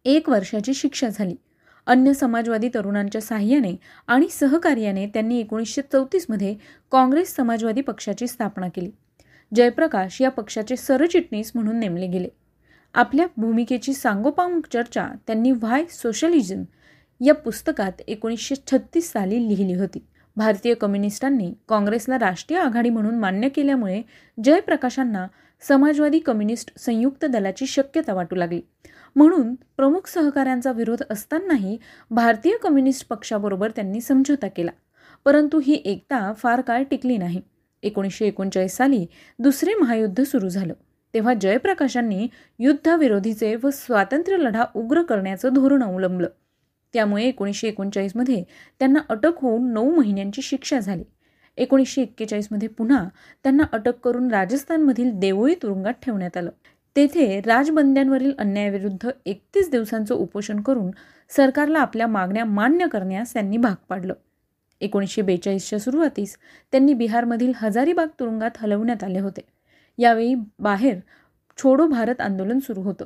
एक 0.05 0.29
वर्षाची 0.29 0.73
शिक्षा 0.73 1.09
झाली. 1.09 1.35
अन्य 1.87 2.13
समाजवादी 2.13 2.69
तरुणांच्या 2.73 3.21
साह्याने 3.21 3.75
आणि 4.07 4.27
सहकार्याने 4.29 5.07
त्यांनी 5.07 5.39
एकोणीसशे 5.39 5.81
चौतीसमध्ये 5.81 6.55
काँग्रेस 6.91 7.35
समाजवादी 7.35 7.81
पक्षाची 7.81 8.27
स्थापना 8.27 8.67
केली. 8.67 8.91
जयप्रकाश 9.55 10.21
या 10.21 10.29
पक्षाचे 10.29 10.75
सरचिटणीस 10.75 11.51
म्हणून 11.55 11.79
नेमले 11.79 12.07
गेले. 12.07 12.27
आपल्या 12.93 13.25
भूमिकेची 13.37 13.93
सांगोपांग 13.93 14.61
चर्चा 14.73 15.07
त्यांनी 15.27 15.51
व्हाय 15.51 15.85
सोशलिझम 15.89 16.63
या 17.21 17.33
पुस्तकात 17.33 18.01
एकोणीसशे 18.07 18.55
छत्तीस 18.55 19.11
साली 19.11 19.47
लिहिली 19.47 19.73
होती. 19.73 20.05
भारतीय 20.35 20.73
कम्युनिस्टांनी 20.73 21.53
काँग्रेसला 21.69 22.19
राष्ट्रीय 22.19 22.59
आघाडी 22.59 22.89
म्हणून 22.89 23.19
मान्य 23.19 23.49
केल्यामुळे 23.49 24.01
जयप्रकाशांना 24.43 25.27
समाजवादी 25.67 26.19
कम्युनिस्ट 26.19 26.79
संयुक्त 26.79 27.25
दलाची 27.25 27.65
शक्यता 27.65 28.13
वाटू 28.13 28.35
लागली. 28.35 28.61
म्हणून 29.15 29.55
प्रमुख 29.55 30.07
सहकाऱ्यांचा 30.07 30.71
विरोध 30.71 31.01
असतानाही 31.09 31.77
भारतीय 32.11 32.57
कम्युनिस्ट 32.57 33.07
पक्षाबरोबर 33.07 33.69
त्यांनी 33.69 34.01
समझोता 34.01 34.47
केला. 34.47 34.71
परंतु 35.25 35.59
ही 35.59 35.81
एकता 35.85 36.33
फार 36.33 36.61
काळ 36.61 36.83
टिकली 36.83 37.17
नाही. 37.17 37.41
एकोणीसशे 37.83 38.27
एकोणचाळीस 38.27 38.75
साली 38.75 39.05
दुसरे 39.39 39.73
महायुद्ध 39.73 40.23
सुरू 40.23 40.49
झालं. 40.49 40.73
तेव्हा 41.13 41.33
जयप्रकाशांनी 41.33 42.27
युद्धाविरोधीचे 42.59 43.55
व 43.63 43.69
स्वातंत्र्य 43.73 44.37
लढा 44.37 44.65
उग्र 44.75 45.01
करण्याचं 45.01 45.49
धोरण 45.53 45.83
अवलंबलं. 45.83 46.27
त्यामुळे 46.93 47.23
एकोणीसशे 47.23 47.67
एकोणचाळीसमध्ये 47.67 48.43
त्यांना 48.79 48.99
अटक 49.09 49.31
होऊन 49.37 49.73
नऊ 49.73 49.95
महिन्यांची 49.95 50.41
शिक्षा 50.41 50.79
झाली. 50.79 51.03
एकोणीसशे 51.57 52.01
एक्केचाळीसमध्ये 52.01 52.67
पुन्हा 52.67 53.09
त्यांना 53.43 53.63
अटक 53.71 53.99
करून 53.99 54.31
राजस्थानमधील 54.31 55.11
देवळी 55.13 55.55
तुरुंगात 55.55 55.93
ठेवण्यात 55.93 56.37
आलं. 56.37 56.49
तेथे 56.95 57.41
राजबंद्यांवरील 57.45 58.31
अन्यायाविरुद्ध 58.39 59.09
एकतीस 59.25 59.71
दिवसांचं 59.71 60.15
उपोषण 60.15 60.61
करून 60.61 60.91
सरकारला 61.29 61.79
आपल्या 61.79 62.07
मागण्या 62.07 62.45
मान्य 62.45 62.87
करण्यास 62.87 63.33
त्यांनी 63.33 63.57
भाग 63.57 63.75
पाडलं. 63.89 64.13
एकोणीसशे 64.81 65.21
बेचाळीसच्या 65.21 65.79
सुरुवातीस 65.79 66.37
त्यांनी 66.71 66.93
बिहारमधील 66.93 67.51
हजारीबाग 67.55 68.07
तुरुंगात 68.19 68.51
हलवण्यात 68.57 69.03
आले 69.03 69.19
होते. 69.19 69.41
यावेळी 69.97 70.35
बाहेर 70.59 70.99
छोडो 71.57 71.87
भारत 71.87 72.21
आंदोलन 72.21 72.59
सुरू 72.59 72.81
होतं. 72.81 73.05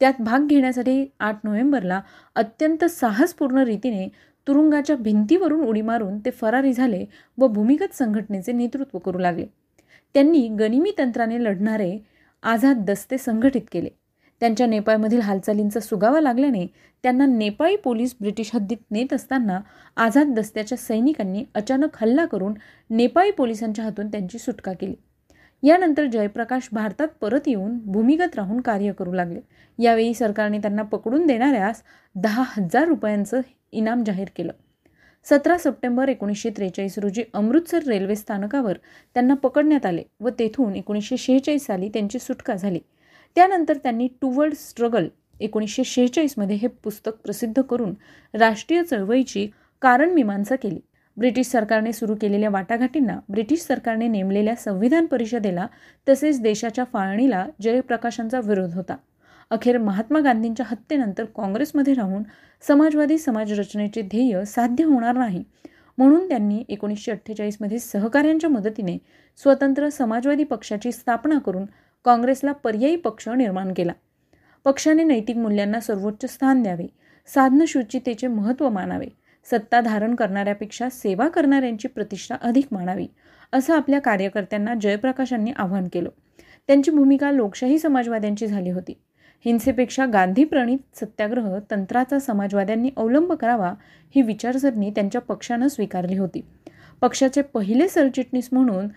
त्यात 0.00 0.12
भाग 0.18 0.46
घेण्यासाठी 0.46 1.06
आठ 1.20 1.38
नोव्हेंबरला 1.44 2.00
अत्यंत 2.34 2.84
साहसपूर्ण 2.84 3.58
रीतीने 3.58 4.08
तुरुंगाच्या 4.46 4.96
भिंतीवरून 4.96 5.60
उडी 5.60 5.80
मारून 5.80 6.18
ते 6.18 6.30
फरारी 6.30 6.72
झाले 6.72 7.04
व 7.38 7.46
भूमिगत 7.46 7.94
संघटनेचे 7.94 8.52
नेतृत्व 8.52 8.98
करू 8.98 9.18
लागले. 9.18 9.46
त्यांनी 10.14 10.48
गनिमी 10.48 10.92
तंत्राने 10.98 11.42
लढणारे 11.44 11.98
आझाद 12.42 12.84
दस्ते 12.86 13.18
संघटित 13.18 13.62
केले. 13.72 13.88
त्यांच्या 14.40 14.66
नेपाळमधील 14.66 15.20
हालचालींचा 15.20 15.80
सुगावा 15.80 16.20
लागल्याने 16.20 16.66
त्यांना 17.02 17.26
नेपाळी 17.26 17.76
पोलीस 17.76 18.14
ब्रिटिश 18.20 18.50
हद्दीत 18.54 18.76
नेत 18.90 19.12
असताना 19.12 19.60
आझाद 19.96 20.34
दस्त्याच्या 20.34 20.78
सैनिकांनी 20.78 21.44
अचानक 21.54 21.96
हल्ला 22.00 22.24
करून 22.24 22.54
नेपाळी 22.90 23.30
पोलिसांच्या 23.30 23.84
हातून 23.84 24.08
त्यांची 24.08 24.38
सुटका 24.38 24.72
केली. 24.72 24.94
यानंतर 25.62 26.06
जयप्रकाश 26.06 26.68
भारतात 26.72 27.08
परत 27.20 27.40
येऊन 27.46 27.78
भूमिगत 27.84 28.36
राहून 28.36 28.60
कार्य 28.60 28.92
करू 28.92 29.12
लागले. 29.12 29.40
यावेळी 29.78 30.14
सरकारने 30.14 30.58
त्यांना 30.58 30.82
पकडून 30.82 31.26
देणाऱ्यास 31.26 31.82
दहा 32.14 32.42
हजार 32.56 32.84
रुपयांचं 32.84 33.40
इनाम 33.72 34.02
जाहीर 34.04 34.28
केलं. 34.36 34.52
सतरा 35.24 35.56
सप्टेंबर 35.58 36.08
एकोणीसशे 36.08 36.50
त्रेचाळीस 36.50 36.98
रोजी 36.98 37.22
अमृतसर 37.34 37.82
रेल्वे 37.82 38.14
स्थानकावर 38.16 38.78
त्यांना 39.14 39.34
पकडण्यात 39.34 39.86
आले 39.86 40.02
व 40.20 40.28
तेथून 40.28 40.76
एकोणीसशे 40.76 41.16
शेहेचाळीस 41.16 41.66
साली 41.66 41.88
त्यांची 41.88 42.18
सुटका 42.18 42.54
झाली. 42.54 42.78
त्यानंतर 43.34 43.76
त्यांनी 43.76 44.08
टुवर्ड 44.20 44.54
स्ट्रगल 44.54 45.08
एकोणीसशे 45.40 45.84
शेहेचाळीसमध्ये 45.84 46.56
हे 46.56 46.68
पुस्तक 46.68 47.12
प्रसिद्ध 47.24 47.62
करून 47.62 47.94
राष्ट्रीय 48.34 48.82
चळवळीची 48.82 49.48
कारणमीमांसा 49.82 50.56
केली. 50.56 50.80
ब्रिटिश 51.16 51.46
सरकारने 51.46 51.92
सुरू 51.92 52.14
केलेल्या 52.14 52.50
वाटाघाटींना 52.50 53.18
ब्रिटिश 53.28 53.60
सरकारने 53.60 54.08
नेमलेल्या 54.08 54.54
संविधान 54.54 55.06
परिषदेला 55.06 55.66
तसेच 56.08 56.40
देशाच्या 56.40 56.84
फाळणीला 56.92 57.46
जयप्रकाशांचा 57.62 58.40
विरोध 58.44 58.74
होता. 58.74 58.96
अखेर 59.52 59.78
महात्मा 59.78 60.20
गांधींच्या 60.20 60.66
हत्येनंतर 60.68 61.24
काँग्रेसमध्ये 61.24 61.94
राहून 61.94 62.22
समाजवादी 62.60 63.18
समाजरचनेचे 63.18 64.02
ध्येय 64.02 64.44
साध्य 64.44 64.84
होणार 64.84 65.16
नाही. 65.16 65.42
म्हणून 65.98 66.28
त्यांनी 66.28 66.64
एकोणीसशे 66.68 67.12
अठ्ठेचाळीसमध्ये 67.12 67.78
सहकाऱ्यांच्या 67.78 68.50
मदतीने 68.50 68.96
स्वतंत्र 69.36 69.88
समाजवादी 69.88 70.44
पक्षाची 70.44 70.92
स्थापना 70.92 71.38
करून 71.38 71.64
काँग्रेसला 72.04 72.52
पर्यायी 72.52 72.96
पक्ष 72.96 73.28
निर्माण 73.28 73.72
केला. 73.76 73.92
पक्षाने 74.64 75.04
नैतिक 75.04 75.36
मूल्यांना 75.36 75.80
सर्वोच्च 75.80 76.26
स्थान 76.30 76.62
द्यावे 76.62 76.86
साधनशुचितेचे 77.26 78.26
महत्त्व 78.26 78.68
मानावे 78.68 79.08
सत्ता 79.50 79.80
धारण 79.80 80.14
करणाऱ्यापेक्षा 80.14 80.88
सेवा 80.88 81.28
करणाऱ्यांची 81.28 81.88
प्रतिष्ठा 81.88 82.36
अधिक 82.42 82.66
मानावी 82.72 83.06
असं 83.52 83.74
आपल्या 83.74 84.00
कार्यकर्त्यांना 84.00 84.74
जयप्रकाशांनी 84.74 85.52
आवाहन 85.56 85.88
केलं. 85.92 86.08
त्यांची 86.66 86.90
भूमिका 86.90 87.30
लोकशाही 87.30 87.78
समाजवाद्यांची 87.78 88.46
झाली 88.46 88.70
होती. 88.70 89.00
हिंसेपेक्षा 89.44 90.06
गांधीप्रणित 90.06 90.78
सत्याग्रह 90.94 91.58
तंत्राचा 91.70 92.18
समाजवाद्यांनी 92.18 92.90
अवलंब 92.96 93.32
करावा 93.32 93.74
ही 94.14 94.22
विचारसरणी 94.22 94.90
त्यांच्या 94.90 95.20
पक्षानं 95.20 95.68
स्वीकारली 95.68 96.18
होती. 96.18 96.44
पक्षाचे 97.00 97.42
पहिले 97.42 97.88
सरचिटणीस 97.88 98.48
म्हणून 98.52 98.88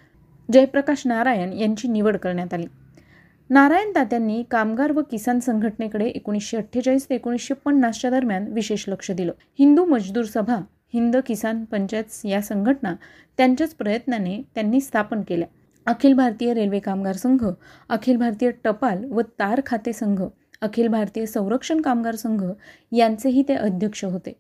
जयप्रकाश 0.54 1.02
नारायण 1.06 1.54
यांची 1.54 1.88
निवड 1.88 2.18
करण्यात 2.18 2.54
आली. 2.54 2.66
नारायण 3.50 3.92
तात्यांनी 3.96 4.44
कामगार 4.52 4.92
व 4.92 5.02
किसान 5.02 5.40
संघटनेकडे 5.40 6.06
एकोणीसशे 6.06 6.58
अठ्ठेचाळीस 6.58 7.10
ते 7.10 7.16
एकोणीसशे 7.16 7.54
पन्नासच्या 7.54 8.10
दरम्यान 8.10 8.48
विशेष 8.48 8.86
लक्ष 8.88 9.12
दिलं. 9.12 9.32
हिंदू 9.60 9.86
मजदूर 9.86 10.24
सभा 10.24 10.56
हिंद 10.94 11.18
किसान 11.18 11.66
पंचायत 11.66 12.26
या 12.26 12.42
संघटना 12.42 12.96
त्यांच्याच 13.38 13.76
प्रयत्नाने 13.76 14.42
त्यांनी 14.56 14.82
स्थापन 14.82 15.22
केल्या. 15.22 15.48
अखिल 15.88 16.14
भारतीय 16.14 16.54
रेल्वे 16.54 16.80
कामगार 16.80 17.16
संघ 17.16 17.46
अखिल 17.90 18.18
भारतीय 18.18 18.52
टपाल 18.64 19.04
व 19.06 19.22
तार 19.22 19.62
खाते 19.66 19.94
संघ 19.94 20.22
अखिल 20.62 20.88
भारतीय 20.88 21.26
संरक्षण 21.26 21.82
कामगार 21.82 22.16
संघ 22.16 22.44
यांचेही 22.92 23.44
ते 23.48 23.54
अध्यक्ष 23.54 24.04
होते. 24.06 24.34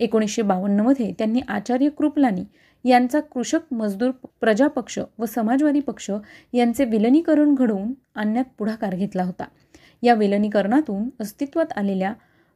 एकोणीसशे 0.00 0.42
बावन्नमध्ये 0.42 1.12
त्यांनी 1.18 1.40
आचार्य 1.48 1.88
कृपलानी 1.88 2.44
यांचा 2.84 3.20
कृषक 3.20 3.72
मजदूर 3.72 4.10
प्रजापक्ष 4.40 4.98
व 5.18 5.24
समाजवादी 5.24 5.80
पक्ष 5.80 6.10
यांचे 6.52 6.84
विलनीकरण 6.84 7.54
घडवून 7.54 7.92
आणण्यात 8.14 8.44
पुढाकार 8.58 8.94
घेतला 8.94 9.22
होता. 9.22 9.44
या 10.02 10.14
विलनीकरणातून 10.14 11.08
अस्तित्वात 11.20 11.72
आलेल्या 11.76 12.12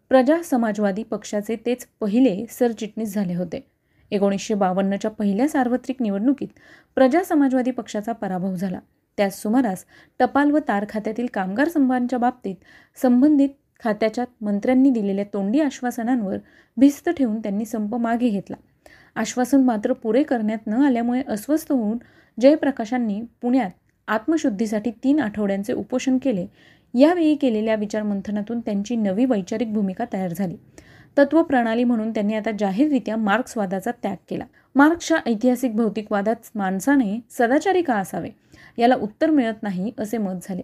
प्रजा 0.08 0.42
समाजवादी 0.42 1.02
पक्षाचे 1.02 1.56
तेच 1.66 1.86
पहिले 2.00 2.44
सरचिटणीस 2.50 3.14
झाले 3.14 3.34
होते. 3.34 3.66
एकोणीसशे 4.12 4.54
बावन्नच्या 4.54 5.10
पहिल्या 5.10 5.48
सार्वत्रिक 5.48 6.02
निवडणुकीत 6.02 6.48
प्रजा 6.94 7.22
समाजवादी 7.22 7.70
पक्षाचा 7.70 8.12
पराभव 8.12 8.54
झाला. 8.54 8.78
त्याच 9.16 9.42
सुमारास 9.42 9.84
टपाल 10.18 10.50
व 10.50 10.58
तार 10.58 10.84
खात्यातील 10.88 11.26
कामगार 11.34 11.68
संघांच्या 11.68 12.18
बाबतीत 12.18 12.54
संबंधित 13.02 13.48
खात्याच्या 13.84 14.24
मंत्र्यांनी 14.40 14.90
दिलेल्या 14.90 15.24
तोंडी 15.24 15.60
आश्वासनांवर 15.60 16.36
भिस्त 16.76 17.08
ठेवून 17.10 17.38
त्यांनी 17.38 17.64
संप 17.64 17.94
मागे 17.94 18.28
घेतला. 18.28 18.56
आश्वासन 19.16 19.60
मात्र 19.60 19.92
पुरे 19.92 20.22
करण्यात 20.22 20.66
न 20.66 20.72
आल्यामुळे 20.72 21.22
अस्वस्थ 21.28 21.72
होऊन 21.72 21.98
जयप्रकाशांनी 22.40 23.20
पुण्यात 23.42 23.70
आत्मशुद्धीसाठी 24.08 24.90
तीन 24.90 25.20
आठवड्यांचे 25.20 25.72
उपोषण 25.72 26.18
केले. 26.18 26.46
यावेळी 26.94 27.34
केलेल्या 27.34 27.74
विचारमंथनातून 27.74 28.60
त्यांची 28.60 28.96
नवी 28.96 29.24
वैचारिक 29.24 29.72
भूमिका 29.72 30.04
तयार 30.12 30.32
झाली. 30.32 30.56
तत्वप्रणाली 31.18 31.84
म्हणून 31.84 32.10
त्यांनी 32.10 32.34
आता 32.34 32.50
जाहीररित्या 32.58 33.16
मार्क्सवादाचा 33.16 33.90
त्याग 34.02 34.16
केला. 34.28 34.44
मार्क्सच्या 34.74 35.18
ऐतिहासिक 35.26 35.76
भौतिकवादात 35.76 36.50
माणसाने 36.54 37.20
सदाचारी 37.30 37.82
का 37.82 37.94
असावे? 37.94 38.30
याला 38.78 38.94
उत्तर 38.94 39.30
मिळत 39.30 39.62
नाही 39.62 39.92
असे 39.98 40.18
मत 40.18 40.34
झाले. 40.42 40.62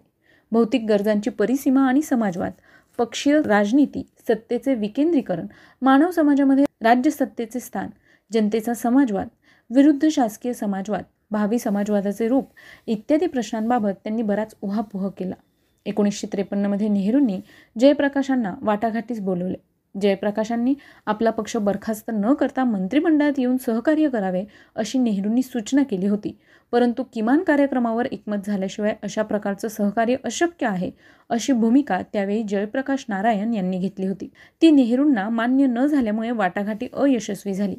भौतिक 0.53 0.85
गरजांची 0.85 1.31
परिसीमा 1.31 1.81
आणि 1.81 2.03
समाजवाद 2.03 2.53
पक्षीय 2.99 3.41
राजनीती 3.43 4.03
सत्तेचे 4.29 4.75
विकेंद्रीकरण 4.75 5.47
मानव 5.83 6.11
समाजामध्ये 6.11 6.65
राज्यसत्तेचे 6.81 7.61
स्थान 7.61 7.89
जनतेचा 8.33 8.75
समाजवाद 8.75 9.29
विरुद्ध 9.71 10.09
शासकीय 10.09 10.53
समाजवाद 10.53 11.03
भावी 11.31 11.59
समाजवादाचे 11.59 12.29
रूप 12.29 12.51
इत्यादी 12.87 13.27
प्रश्नांबाबत 13.27 13.91
त्यांनी 14.05 14.23
बराच 14.23 14.55
उहापोह 14.63 15.09
केला. 15.09 15.35
एकोणीसशे 15.87 16.27
त्रेपन्नमध्ये 16.33 16.89
नेहरूंनी 16.89 17.41
जयप्रकाशांना 17.79 18.55
वाटाघाटीस 18.63 19.21
बोलवले. 19.21 19.57
जयप्रकाशांनी 20.01 20.75
आपला 21.07 21.31
पक्ष 21.31 21.57
बरखास्त 21.57 22.11
न 22.15 22.35
करता 22.35 22.65
मंत्रिमंडळात 22.65 23.33
येऊन 23.39 23.57
सहकार्य 23.57 24.09
करावे 24.09 24.45
अशी 24.75 24.99
नेहरूंनी 24.99 25.43
सूचना 25.43 25.83
केली 25.83 26.07
होती. 26.07 26.39
परंतु 26.73 27.03
किमान 27.03 27.43
कार्यक्रमावर 27.43 28.07
एकमत 28.07 28.37
झाल्याशिवाय 28.47 28.95
अशा 29.03 29.23
प्रकारचं 29.23 29.69
सहकार्य 29.69 30.17
अशक्य 30.25 30.67
आहे 30.67 30.91
अशी 31.29 31.53
भूमिका 31.53 32.01
त्यावेळी 32.13 32.43
जयप्रकाश 32.43 33.05
नारायण 33.09 33.55
यांनी 33.55 33.79
घेतली 33.79 34.07
होती. 34.07 34.31
ती 34.63 34.71
नेहरूंना 34.71 35.29
मान्य 35.29 35.67
न 35.67 35.87
झाल्यामुळे 35.87 36.31
वाटाघाटी 36.31 36.87
अयशस्वी 36.93 37.55
झाली. 37.55 37.77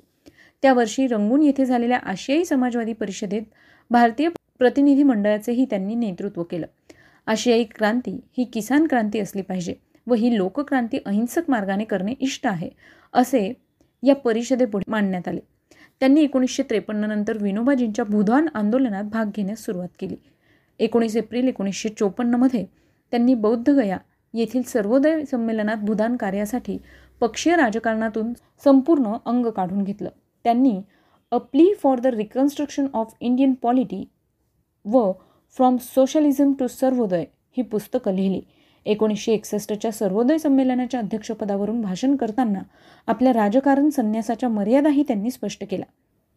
त्या 0.61 0.73
वर्षी 0.73 1.07
रंगून 1.07 1.41
येथे 1.41 1.65
झालेल्या 1.65 1.97
आशियाई 1.97 2.43
समाजवादी 2.43 2.93
परिषदेत 2.93 3.41
भारतीय 3.89 4.29
प्रतिनिधी 4.59 5.03
मंडळाचेही 5.03 5.65
त्यांनी 5.65 5.95
नेतृत्व 5.95 6.43
केलं. 6.43 6.65
आशियाई 7.27 7.63
क्रांती 7.63 8.19
ही 8.37 8.43
किसान 8.43 8.87
क्रांती 8.87 9.19
असली 9.19 9.41
पाहिजे. 9.41 9.73
व 10.09 10.13
ही 10.13 10.37
लोकक्रांती 10.37 10.97
अहिंसक 11.05 11.49
मार्गाने 11.49 11.83
करणे 11.83 12.13
इष्ट 12.19 12.47
आहे 12.47 12.69
असे 13.13 13.51
या 14.03 14.15
परिषदेपुढे 14.15 14.91
मांडण्यात 14.91 15.27
आले. 15.27 15.39
त्यांनी 15.99 16.21
एकोणीसशे 16.21 16.63
त्रेपन्न 16.63 17.05
नंतर 17.05 17.37
विनोबाजींच्या 17.37 18.05
भूधान 18.05 18.47
आंदोलनात 18.53 19.03
भाग 19.03 19.25
घेण्यास 19.35 19.65
सुरुवात 19.65 19.89
केली. 19.99 20.15
एकोणीस 20.79 21.15
एप्रिल 21.15 21.47
एकोणीसशे 21.47 21.89
चोपन्नमध्ये 21.89 22.65
त्यांनी 23.11 23.33
बौद्धगया 23.33 23.97
येथील 24.33 24.61
सर्वोदय 24.61 25.23
संमेलनात 25.25 25.77
भूदान 25.77 26.15
कार्यासाठी 26.15 26.77
पक्षीय 27.21 27.55
राजकारणातून 27.55 28.33
संपूर्ण 28.63 29.15
अंग 29.25 29.45
काढून 29.45 29.83
घेतलं. 29.83 30.09
त्यांनी 30.43 30.79
a 31.31 31.37
plea 31.37 31.73
for 31.83 31.99
the 31.99 32.07
reconstruction 32.07 32.87
of 32.93 33.13
Indian 33.19 33.53
polity 33.53 34.03
व 34.85 35.11
फ्रॉम 35.57 35.77
सोशलिझम 35.77 36.53
टू 36.59 36.67
सर्वोदय 36.67 37.25
ही 37.57 37.63
पुस्तकं 37.63 38.13
लिहिली. 38.13 38.41
एकोणीसशे 38.85 39.31
एकसष्टच्या 39.31 39.91
सर्वोदय 39.91 40.37
संमेलनाच्या 40.37 40.99
अध्यक्षपदावरून 40.99 41.81
भाषण 41.81 42.15
करताना 42.15 42.59
आपल्या 43.07 43.33
राजकारण 43.33 43.89
संन्यासाच्या 43.89 44.49
मर्यादाही 44.49 45.03
त्यांनी 45.03 45.31
स्पष्ट 45.31 45.63
केला. 45.71 45.85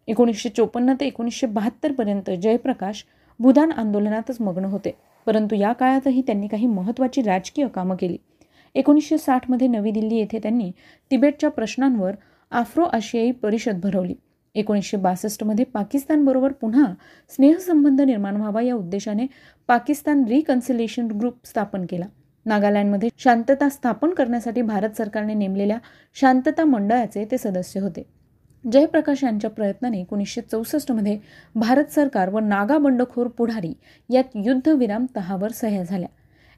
एकोणीसशे 0.06 0.48
चोपन्न 0.48 0.94
ते 1.00 1.06
एकोणीसशे 1.06 1.46
बहात्तरपर्यंत 1.46 2.30
जयप्रकाश 2.30 3.04
भूदान 3.38 3.72
आंदोलनातच 3.72 4.40
मग्न 4.40 4.64
होते. 4.64 4.94
परंतु 5.26 5.56
या 5.56 5.72
काळातही 5.72 6.22
त्यांनी 6.22 6.46
काही 6.46 6.66
महत्त्वाची 6.66 7.22
राजकीय 7.22 7.68
कामं 7.68 7.96
केली. 7.96 8.16
एकोणीसशे 8.74 9.18
साठमध्ये 9.18 9.68
नवी 9.68 9.90
दिल्ली 9.90 10.16
येथे 10.16 10.38
त्यांनी 10.38 10.72
तिबेटच्या 11.10 11.50
प्रश्नांवर 11.50 12.12
आफ्रो 12.50 12.84
आशियाई 12.84 13.30
परिषद 13.30 13.80
भरवली. 13.82 14.14
एकोणीसशे 14.54 14.96
बासष्टमध्ये 14.96 15.64
पाकिस्तानबरोबर 15.64 16.52
पुन्हा 16.52 16.94
स्नेहसंबंध 17.28 18.00
निर्माण 18.00 18.36
व्हावा 18.36 18.62
या 18.62 18.74
उद्देशाने 18.74 19.26
पाकिस्तान 19.68 20.24
रिकन्सिलेशन 20.24 21.06
ग्रुप 21.06 21.34
स्थापन 21.44 21.86
केला. 21.90 22.04
नागालँडमध्ये 22.46 23.08
शांतता 23.18 23.68
स्थापन 23.68 24.10
करण्यासाठी 24.10 24.62
भारत 24.62 24.96
सरकारने 24.96 25.34
नेमलेल्या 25.34 25.78
शांतता 26.14 26.64
मंडळाचे 26.64 27.24
ते 27.30 27.38
सदस्य 27.38 27.80
होते. 27.80 28.02
जयप्रकाश 28.64 29.24
यांच्या 29.24 29.50
प्रयत्नाने 29.50 30.00
एकोणीसशे 30.00 30.40
चौसष्टमध्ये 30.40 31.18
भारत 31.54 31.84
सरकार 31.84 32.28
व 32.28 32.38
नागा 32.38 32.78
बंडखोर 32.78 33.28
पुढारी 33.28 33.72
यात 34.10 34.36
युद्धविराम 34.44 35.06
तहावर 35.16 35.50
सह्या 35.50 35.82
झाल्या. 35.82 36.08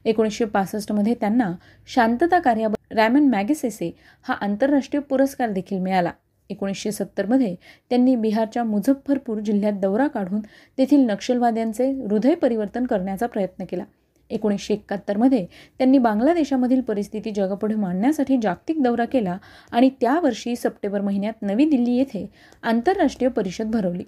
एकोणीसशे 0.05 0.45
पासष्टमध्ये 0.45 1.13
त्यांना 1.13 1.51
शांतता 1.87 2.39
कार्याबद्दल 2.39 2.97
रॅमन 2.97 3.27
मॅगेसेसे 3.29 3.91
हा 4.23 4.33
आंतरराष्ट्रीय 4.33 5.01
पुरस्कार 5.01 5.51
देखील 5.51 5.79
मिळाला. 5.79 6.11
एकोणीसशे 6.49 6.91
सत्तरमध्ये 6.91 7.55
त्यांनी 7.89 8.15
बिहारच्या 8.15 8.63
मुझफ्फरपूर 8.63 9.39
जिल्ह्यात 9.39 9.73
दौरा 9.73 10.07
काढून 10.07 10.41
तेथील 10.77 10.99
नक्षलवाद्यांचे 10.99 11.91
हृदय 11.91 12.35
परिवर्तन 12.35 12.85
करण्याचा 12.85 13.27
प्रयत्न 13.27 13.65
केला. 13.69 13.83
एकोणीसशे 14.29 14.73
एकाहत्तरमध्ये 14.73 15.45
त्यांनी 15.77 15.97
बांगलादेशामधील 15.97 16.81
परिस्थिती 16.81 17.31
जगापुढे 17.31 17.75
मांडण्यासाठी 17.75 18.37
जागतिक 18.41 18.81
दौरा 18.81 19.05
केला 19.05 19.37
आणि 19.71 19.89
त्या 20.01 20.19
वर्षी 20.19 20.55
सप्टेंबर 20.55 21.01
महिन्यात 21.01 21.41
नवी 21.41 21.65
दिल्ली 21.65 21.91
येथे 21.91 22.25
आंतरराष्ट्रीय 22.63 23.29
परिषद 23.29 23.71
भरवली. 23.71 24.03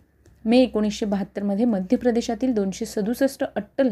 मे 0.45 0.57
एकोणीसशे 0.57 1.05
बहात्तरमध्ये 1.05 1.65
मध्य 1.65 1.97
प्रदेशातील 1.97 2.53
दोनशे 2.53 2.85
सदुसष्ट 2.85 3.43
अट्टल 3.55 3.89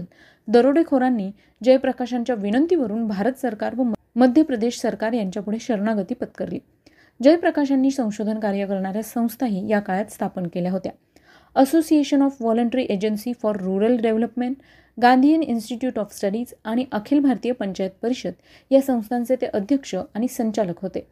दरोडेखोरांनी 0.47 1.31
जयप्रकाशांच्या 1.63 2.35
विनंतीवरून 2.35 3.07
भारत 3.07 3.39
सरकार 3.41 3.75
व 3.77 3.83
मध्य 4.15 4.41
प्रदेश 4.41 4.79
सरकार 4.79 5.13
यांच्यापुढे 5.13 5.57
शरणागती 5.61 6.13
पत्करली. 6.13 6.59
जयप्रकाशांनी 7.23 7.91
संशोधन 7.91 8.39
कार्य 8.39 8.65
करणाऱ्या 8.65 9.03
संस्थाही 9.03 9.67
या 9.67 9.79
काळात 9.79 10.05
स्थापन 10.05 10.47
केल्या 10.47 10.71
होत्या. 10.71 10.91
Association 11.55 12.21
of 12.21 12.37
voluntary 12.41 12.83
agency 12.89 13.33
for 13.41 13.55
rural 13.55 13.97
development 13.97 14.55
Gandhian 14.97 15.43
institute 15.43 15.99
of 15.99 16.13
studies 16.15 16.53
आणि 16.63 16.85
अखिल 16.91 17.19
भारतीय 17.19 17.51
पंचायत 17.51 17.91
परिषद 18.01 18.33
या 18.71 18.81
संस्थांचे 18.81 19.35
ते 19.35 19.45
अध्यक्ष 19.45 19.95
आणि 19.95 20.27
संचालक 20.27 20.79
होते. 20.81 21.05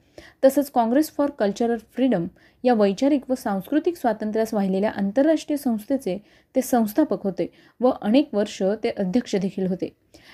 तसंच 0.45 0.69
काँग्रेस 0.71 1.09
फॉर 1.11 1.29
कल्चरल 1.29 1.77
फ्रीडम 1.95 2.27
या 2.63 2.73
वैचारिक 2.73 3.29
व 3.29 3.35
सांस्कृतिक 3.35 3.97
स्वातंत्र्यास 3.97 4.53
वाहिलेल्या 4.53 4.91
आंतरराष्ट्रीय 4.91 5.57
संस्थेचे 5.57 6.17
ते 6.55 6.61
संस्थापक 6.61 7.23
होते 7.23 7.47
व 7.79 7.89
अनेक 8.01 8.29
वर्ष 8.33 8.61
ते 8.83 8.89
अध्यक्ष 8.89 9.35
देखील 9.35 9.67
होते. 9.67 9.89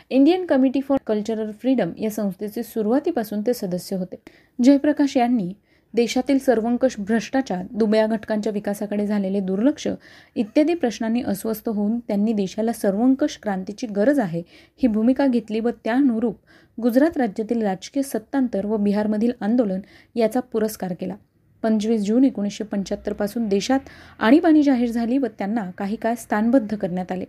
Indian 0.09 0.45
committee 0.45 0.81
for 0.81 0.97
cultural 1.07 1.51
freedom 1.51 1.91
या 1.97 2.09
संस्थेचे 2.09 2.63
सुरुवातीपासून 2.63 3.41
ते 3.41 3.53
सदस्य 3.53 3.95
होते. 3.95 4.15
जयप्रकाश 4.59 5.17
यांनी 5.17 5.53
देशातील 5.93 6.37
सर्वंकष 6.37 6.95
भ्रष्टाचार 6.97 7.65
दुबळ्या 7.71 8.05
घटकांच्या 8.07 8.51
विकासाकडे 8.51 9.05
झालेले 9.07 9.39
दुर्लक्ष 9.39 9.87
इत्यादी 10.35 10.73
प्रश्नांनी 10.73 11.21
अस्वस्थ 11.21 11.69
होऊन 11.69 11.99
त्यांनी 11.99 12.33
देशाला 12.33 12.73
सर्वंकष 12.73 13.37
क्रांतीची 13.41 13.87
गरज 13.87 14.19
आहे 14.19 14.41
ही 14.77 14.87
भूमिका 14.87 15.27
घेतली 15.27 15.59
व 15.59 15.69
त्यानुरूप 15.83 16.37
गुजरात 16.77 17.17
राज्यातील 17.17 17.61
राजकीय 17.61 18.03
सत्तांतर 18.03 18.65
व 18.65 18.77
बिहारमधील 18.77 19.31
आंदोलन 19.41 19.79
याचा 20.15 20.39
पुरस्कार 20.39 20.93
केला. 20.93 21.15
पंचवीस 21.63 22.01
जून 22.01 22.23
एकोणीसशे 22.23 22.63
पंच्याहत्तरपासून 22.63 23.47
देशात 23.47 23.79
आणीबाणी 24.19 24.63
जाहीर 24.63 24.91
झाली 24.91 25.17
व 25.17 25.25
त्यांना 25.39 25.69
काही 25.77 25.95
काळ 25.95 26.13
स्थानबद्ध 26.15 26.75
करण्यात 26.75 27.11
आले. 27.11 27.25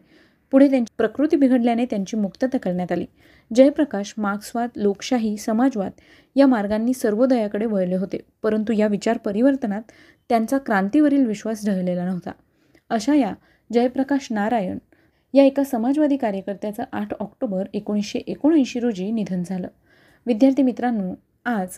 पुढे 0.51 0.71
त्यांची 0.71 0.95
प्रकृती 0.99 1.37
बिघडल्याने 1.37 1.85
त्यांची 1.85 2.17
मुक्तता 2.17 2.59
करण्यात 2.59 2.93
आली. 2.93 3.07
जयप्रकाश 3.55 4.15
मार्क्सवाद 4.19 4.69
लोकशाही 4.77 5.37
समाजवाद 5.37 5.93
या 6.37 6.47
मार्गांनी 6.47 6.93
सर्वोदयाकडे 6.93 7.67
वळले 7.67 7.97
होते. 7.97 8.19
परंतु 8.43 8.73
या 8.73 8.87
विचार 8.87 9.19
परिवर्तनात 9.19 9.83
त्यांचा 10.29 10.59
क्रांतीवरील 10.59 11.27
विश्वास 11.27 11.67
ढळलेला 11.67 12.05
नव्हता. 12.05 12.31
अशा 12.91 13.15
या 13.15 13.35
जयप्रकाश 13.73 14.29
नारायण 14.31 14.79
या 15.35 15.45
एका 15.45 15.65
समाजवादी 15.65 16.17
कार्यकर्त्याचं 16.17 16.85
आठ 16.93 17.15
ऑक्टोबर 17.21 17.65
एकोणीसशे 17.75 18.19
एकोणऐंशी 18.19 18.81
रोजी 18.81 19.11
निधन 19.11 19.43
झालं. 19.47 19.69
विद्यार्थी 20.27 20.63
मित्रांनो 20.63 21.15
आज 21.45 21.69